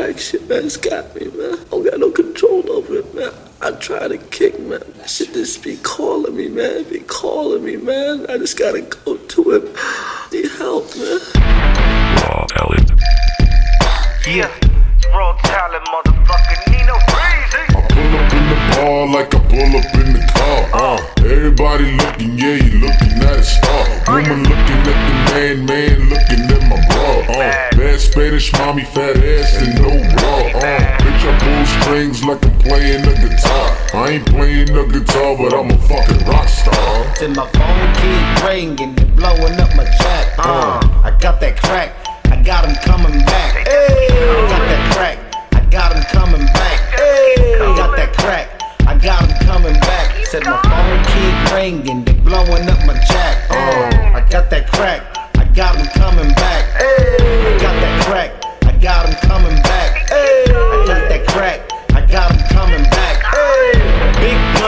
crack 0.00 0.18
shit, 0.18 0.48
man. 0.48 0.64
It's 0.64 0.76
got 0.76 1.14
me, 1.14 1.26
man. 1.26 1.54
I 1.54 1.64
don't 1.70 1.84
got 1.84 1.98
no 1.98 2.10
control 2.10 2.70
over 2.70 2.98
it, 2.98 3.14
man. 3.14 3.32
I 3.60 3.72
try 3.72 4.08
to 4.08 4.16
kick, 4.16 4.58
man. 4.58 4.80
That 4.96 5.10
shit 5.10 5.32
just 5.32 5.62
be 5.62 5.76
calling 5.78 6.36
me, 6.36 6.48
man. 6.48 6.84
Be 6.84 7.00
calling 7.00 7.64
me, 7.64 7.76
man. 7.76 8.26
I 8.28 8.38
just 8.38 8.58
gotta 8.58 8.80
go 8.80 9.16
to 9.16 9.50
it. 9.52 9.64
Need 10.32 10.50
help, 10.56 10.96
man. 10.96 11.20
Raw 12.22 12.46
talent. 12.46 12.90
Yeah, 14.26 14.50
raw 15.14 15.36
talent, 15.42 15.84
motherfucker. 15.92 16.56
Neno 16.72 16.96
Breezy. 17.10 17.62
I 17.68 17.86
pull 17.90 18.16
up 18.16 18.32
in 18.32 18.44
the 18.48 18.56
bar 18.76 19.06
like 19.06 19.34
I 19.34 19.38
pull 19.48 19.76
up 19.76 19.99
Spanish 28.10 28.52
mommy, 28.54 28.84
fat 28.84 29.16
ass 29.18 29.54
and 29.62 29.74
no 29.78 29.86
bra. 29.86 30.58
Uh, 30.58 30.98
bitch, 30.98 31.22
I 31.22 31.38
pull 31.38 31.64
strings 31.80 32.24
like 32.24 32.44
I'm 32.44 32.58
playing 32.58 33.02
the 33.02 33.14
guitar. 33.14 33.70
I 33.94 34.18
ain't 34.18 34.26
playing 34.26 34.66
the 34.66 34.82
guitar, 34.90 35.36
but 35.38 35.54
I'm 35.54 35.70
a 35.70 35.78
fucking 35.86 36.26
rock 36.26 36.48
star. 36.48 37.14
Till 37.14 37.30
my 37.30 37.46
phone 37.54 37.94
keep 38.02 38.44
ringing 38.44 38.98
and 38.98 39.14
blowing 39.14 39.54
up 39.60 39.70
my 39.76 39.84
chat. 39.84 40.34
Uh, 40.38 40.80
I 41.04 41.16
got 41.20 41.40
that 41.40 41.56
crack, 41.62 41.94
I 42.26 42.42
got 42.42 42.66
him 42.66 42.74
coming 42.82 43.16
back. 43.26 43.68
Hey, 43.68 44.08
I 44.10 44.42
got 44.50 44.66
that 44.66 44.92
crack, 44.92 45.18
I 45.54 45.64
got 45.70 45.94
him 45.94 46.02
coming 46.10 46.46
back. 46.46 46.80
Hey, 46.90 47.62
I 47.62 47.76
got 47.76 47.94
that 47.94 48.12
crack, 48.18 48.48
I 48.88 48.98
got 48.98 49.22
him 49.22 49.46
coming 49.46 49.78
back. 49.86 50.26
Said 50.26 50.42
my 50.42 50.60
phone 50.66 50.98
keep 51.14 51.54
ringing, 51.54 52.04
they 52.04 52.14
blowing 52.14 52.68
up 52.68 52.84
my 52.84 52.98
chat. 53.06 53.46
Uh, 53.50 54.18
I 54.18 54.26
got 54.28 54.50
that 54.50 54.66
crack, 54.66 55.16
I 55.38 55.44
got 55.54 55.76
him 55.76 55.86
coming 55.94 56.34
back. 56.34 56.69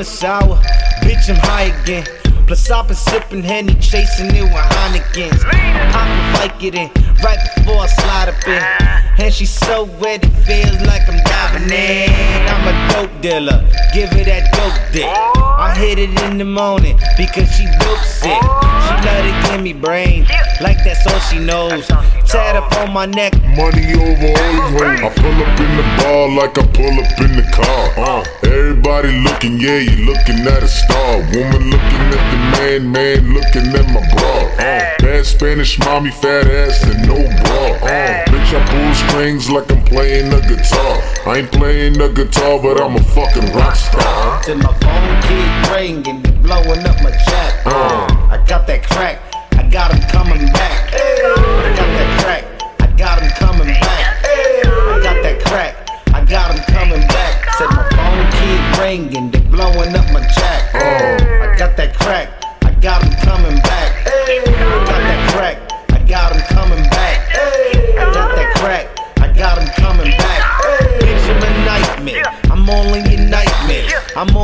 Of 0.00 0.06
sour, 0.06 0.56
bitch 1.02 1.28
I'm 1.28 1.36
high 1.36 1.72
again. 1.82 2.06
Plus 2.46 2.70
I've 2.70 2.86
been 2.86 2.96
sipping 2.96 3.42
Henny, 3.42 3.74
chasing 3.74 4.34
it 4.34 4.42
with 4.42 4.52
Heinekens. 4.52 5.40
Poppin' 5.92 6.34
Vicodin 6.34 7.22
right 7.22 7.38
before 7.56 7.80
I 7.80 7.86
slide 7.86 8.28
up 8.28 8.48
in. 8.48 9.24
And 9.24 9.32
she's 9.32 9.50
so 9.50 9.84
wet 9.84 10.24
it 10.24 10.30
feels 10.30 10.80
like 10.82 11.08
I'm 11.08 11.22
diving 11.24 11.70
in. 11.70 12.10
I'm 12.48 12.68
a 12.68 12.92
dope 12.92 13.20
dealer, 13.22 13.60
give 13.92 14.10
her 14.10 14.24
that 14.24 14.52
dope 14.52 14.92
dick. 14.92 15.06
I 15.06 15.74
hit 15.74 15.98
it 15.98 16.20
in 16.22 16.38
the 16.38 16.44
morning 16.44 16.98
because 17.16 17.50
she 17.56 17.66
dope 17.78 18.04
sick. 18.04 18.63
She 19.64 19.72
love 19.72 19.76
to 19.76 19.80
give 19.80 19.80
me 19.80 19.80
brain, 19.80 20.26
like 20.60 20.84
that's 20.84 21.06
all 21.06 21.20
she 21.20 21.38
knows. 21.38 21.86
Tat 22.28 22.56
up 22.56 22.70
on 22.78 22.92
my 22.92 23.06
neck, 23.06 23.32
Money 23.56 23.94
over 23.94 24.28
all 24.28 24.70
these. 24.70 25.00
I 25.00 25.10
pull 25.14 25.38
up 25.40 25.60
in 25.60 25.76
the 25.76 25.84
bar 26.02 26.28
like 26.28 26.58
I 26.58 26.66
pull 26.66 27.00
up 27.00 27.20
in 27.20 27.36
the 27.36 27.46
car. 27.52 27.94
Uh, 27.96 28.24
everybody 28.44 29.20
looking, 29.20 29.58
yeah, 29.60 29.78
you 29.78 30.04
looking 30.04 30.46
at 30.46 30.62
a 30.62 30.68
star. 30.68 31.16
Woman 31.32 31.70
looking 31.70 32.04
at 32.12 32.24
the 32.30 32.38
man, 32.58 32.92
man 32.92 33.34
looking 33.34 33.74
at 33.74 33.86
my 33.88 34.00
bra. 34.12 34.44
Uh, 34.58 34.84
bad 34.98 35.24
Spanish 35.24 35.78
mommy, 35.78 36.10
fat 36.10 36.46
ass 36.46 36.82
and 36.84 37.06
no 37.06 37.14
bra. 37.14 37.88
Uh, 37.88 38.24
bitch, 38.26 38.52
I 38.52 38.60
pull 38.68 38.94
strings 39.08 39.50
like 39.50 39.70
I'm 39.70 39.84
playing 39.84 40.30
the 40.30 40.40
guitar. 40.40 41.02
I 41.26 41.38
ain't 41.38 41.52
playing 41.52 41.94
the 41.94 42.08
guitar, 42.08 42.60
but 42.60 42.80
I'm 42.80 42.96
a 42.96 43.02
fucking 43.02 43.52
rock 43.54 43.76
star. 43.76 44.42
till 44.42 44.58
my 44.58 44.74
phone 44.80 45.22
keep 45.22 45.72
ringing, 45.72 46.22
they 46.22 46.32
blowing 46.32 46.84
up 46.84 47.02
my 47.02 47.10
chat. 47.10 47.66
Uh, 47.66 48.06
I 48.30 48.44
got 48.46 48.66
that 48.66 48.82
crack, 48.82 49.23
got 49.74 49.92
him 49.92 50.00
coming 50.08 50.46
back. 50.52 50.94
I 50.94 51.74
got 51.74 51.90
that 51.98 52.20
crack, 52.22 52.44
I 52.80 52.86
got 52.96 53.20
him 53.20 53.30
coming 53.30 53.53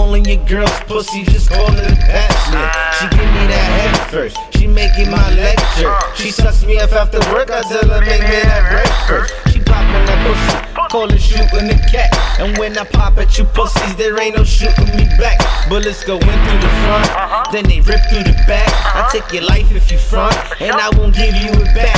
all 0.00 0.14
in 0.14 0.24
your 0.24 0.42
girl's 0.46 0.80
pussy, 0.88 1.24
just 1.24 1.50
call 1.50 1.72
it 1.76 1.92
a 1.92 1.96
bachelor. 2.08 2.72
She 2.96 3.04
give 3.12 3.30
me 3.36 3.44
that 3.52 3.66
head 3.76 4.10
first. 4.10 4.36
She 4.56 4.66
making 4.66 5.10
my 5.10 5.28
lecture. 5.34 5.92
She 6.16 6.30
sucks 6.30 6.64
me 6.64 6.78
up 6.78 6.92
after 6.92 7.20
work. 7.32 7.50
I 7.50 7.60
tell 7.68 7.86
her 7.86 8.00
make 8.00 8.22
me 8.22 8.40
that 8.48 8.64
breakfast. 8.72 9.34
She 9.52 9.60
popping 9.60 10.04
that 10.08 10.20
pussy, 10.24 10.88
call 10.88 11.12
it 11.12 11.20
shooting 11.20 11.68
the 11.68 11.76
cat. 11.92 12.10
And 12.40 12.56
when 12.56 12.78
I 12.78 12.84
pop 12.84 13.18
at 13.18 13.36
you 13.36 13.44
pussies, 13.44 13.94
there 13.96 14.18
ain't 14.20 14.36
no 14.36 14.44
shooting 14.44 14.88
me 14.96 15.04
back. 15.20 15.38
Bullets 15.68 16.02
go 16.04 16.16
in 16.16 16.38
through 16.48 16.62
the 16.64 16.72
front, 16.88 17.52
then 17.52 17.64
they 17.68 17.80
rip 17.80 18.00
through 18.08 18.24
the 18.24 18.36
back. 18.48 18.72
I 18.96 19.08
take 19.12 19.30
your 19.32 19.44
life 19.44 19.70
if 19.70 19.92
you 19.92 19.98
front, 19.98 20.34
and 20.60 20.72
I 20.72 20.88
won't 20.96 21.14
give 21.14 21.36
you 21.36 21.52
it 21.52 21.74
back. 21.76 21.96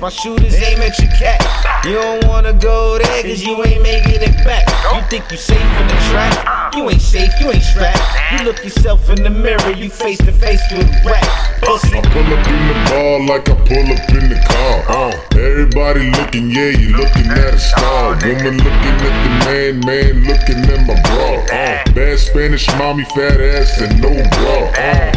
My 0.00 0.10
shooters 0.10 0.54
aim 0.54 0.78
at 0.78 0.96
your 1.00 1.10
cat. 1.18 1.42
You 1.84 1.94
don't 1.94 2.24
wanna 2.28 2.52
go 2.52 2.98
there, 2.98 3.22
cause 3.22 3.42
you 3.42 3.64
ain't 3.64 3.82
making 3.82 4.22
it 4.22 4.44
back. 4.44 4.62
You 4.94 5.02
think 5.10 5.28
you 5.28 5.36
safe 5.36 5.58
in 5.58 5.88
the 5.88 5.98
trap? 6.08 6.72
You 6.76 6.88
ain't 6.88 7.02
safe, 7.02 7.32
you 7.40 7.50
ain't 7.50 7.64
strapped. 7.64 7.98
You 8.30 8.44
look 8.44 8.62
yourself 8.62 9.10
in 9.10 9.24
the 9.24 9.30
mirror, 9.30 9.72
you 9.72 9.90
face 9.90 10.18
to 10.18 10.30
face 10.30 10.62
with 10.70 10.86
a 10.86 11.02
rat. 11.04 11.26
Pussy. 11.62 11.98
I 11.98 12.02
pull 12.14 12.22
up 12.30 12.46
in 12.46 12.68
the 12.68 12.74
bar 12.86 13.26
like 13.26 13.48
I 13.50 13.54
pull 13.66 13.90
up 13.90 14.08
in 14.14 14.30
the 14.30 14.38
car. 14.46 14.84
Uh, 14.86 15.12
everybody 15.34 16.10
looking, 16.12 16.50
yeah, 16.52 16.78
you 16.78 16.96
looking 16.96 17.26
at 17.34 17.54
a 17.54 17.58
star. 17.58 18.14
Woman 18.22 18.54
looking 18.54 18.96
at 19.02 19.16
the 19.26 19.32
man, 19.50 19.80
man 19.82 20.24
looking 20.30 20.62
at 20.62 20.86
my 20.86 20.94
bra. 21.10 21.42
Uh, 21.50 21.82
bad 21.92 22.18
Spanish 22.20 22.68
mommy, 22.78 23.02
fat 23.16 23.40
ass 23.40 23.80
and 23.80 24.00
no 24.00 24.14
bra. 24.14 24.70
Uh, 24.78 25.07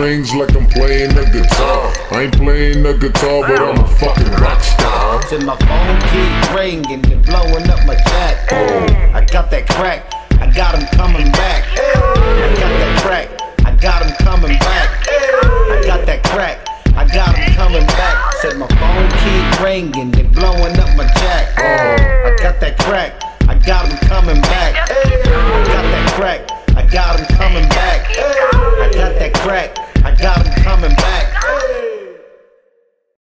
strings 0.00 0.34
like 0.34 0.56
I'm 0.56 0.66
playing 0.66 1.12
a 1.12 1.28
guitar. 1.30 1.92
I 2.10 2.22
ain't 2.22 2.32
playing 2.32 2.86
a 2.86 2.96
guitar, 2.96 3.44
but 3.44 3.60
I'm 3.60 3.84
a 3.84 3.86
fucking 4.00 4.32
rock 4.40 4.62
star. 4.62 5.20
Till 5.28 5.44
my 5.44 5.54
phone 5.68 6.00
keep 6.08 6.56
ringing 6.56 7.04
and 7.12 7.20
blowing 7.26 7.68
up 7.68 7.84
my 7.84 7.96
jack. 8.08 8.50
I 9.12 9.22
got 9.30 9.50
that 9.50 9.68
crack. 9.68 10.08
I 10.40 10.50
got 10.56 10.72
him 10.72 10.88
coming 10.96 11.30
back. 11.32 11.68
I 11.76 12.48
got 12.56 12.72
that 12.80 13.02
crack. 13.04 13.28
I 13.66 13.76
got 13.76 14.00
him 14.00 14.16
coming 14.24 14.56
back. 14.58 14.88
I 15.04 15.84
got 15.84 16.06
that 16.06 16.24
crack. 16.24 16.64
I 16.96 17.04
got 17.04 17.36
him 17.36 17.52
coming 17.52 17.86
back. 17.86 18.32
Said 18.40 18.56
my 18.56 18.68
phone 18.80 19.10
keep 19.20 19.60
ringing 19.60 20.16
and 20.18 20.32
blowing 20.32 20.80
up 20.80 20.96
my 20.96 21.04
jack. 21.20 21.52
Oh, 21.60 22.24
I 22.24 22.34
got 22.40 22.58
that 22.60 22.78
crack. 22.78 23.20
I 23.50 23.54
got 23.54 23.84
him 23.86 23.98
coming 24.08 24.40
back. 24.40 24.88
I 24.88 25.64
got 25.68 25.84
that 25.92 26.12
crack. 26.16 26.40
I 26.74 26.86
got 26.86 27.20
him 27.20 27.26
coming 27.36 27.68
back. 27.68 28.08
I 28.16 28.90
got 28.94 29.12
that 29.18 29.34
crack. 29.34 29.89
I 30.02 30.14
got 30.14 30.46
him 30.46 30.64
coming 30.64 30.94
back. 30.96 31.79